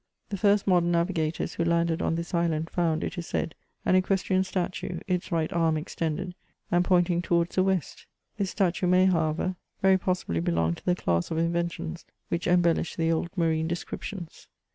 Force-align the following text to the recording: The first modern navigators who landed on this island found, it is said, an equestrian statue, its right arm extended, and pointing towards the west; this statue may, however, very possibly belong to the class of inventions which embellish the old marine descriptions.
The 0.29 0.37
first 0.37 0.65
modern 0.65 0.91
navigators 0.91 1.53
who 1.53 1.63
landed 1.63 2.01
on 2.01 2.15
this 2.15 2.33
island 2.33 2.71
found, 2.71 3.03
it 3.03 3.19
is 3.19 3.27
said, 3.27 3.53
an 3.85 3.93
equestrian 3.93 4.43
statue, 4.43 4.99
its 5.07 5.31
right 5.31 5.53
arm 5.53 5.77
extended, 5.77 6.33
and 6.71 6.83
pointing 6.83 7.21
towards 7.21 7.53
the 7.55 7.61
west; 7.61 8.07
this 8.35 8.49
statue 8.49 8.87
may, 8.87 9.05
however, 9.05 9.57
very 9.79 9.99
possibly 9.99 10.39
belong 10.39 10.73
to 10.73 10.85
the 10.87 10.95
class 10.95 11.29
of 11.29 11.37
inventions 11.37 12.03
which 12.29 12.47
embellish 12.47 12.95
the 12.95 13.11
old 13.11 13.29
marine 13.37 13.67
descriptions. 13.67 14.47